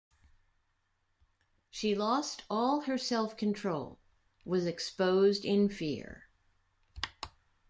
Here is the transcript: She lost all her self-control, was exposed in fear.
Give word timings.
She 1.69 1.93
lost 1.93 2.41
all 2.49 2.81
her 2.85 2.97
self-control, 2.97 3.99
was 4.43 4.65
exposed 4.65 5.45
in 5.45 5.69
fear. 5.69 6.27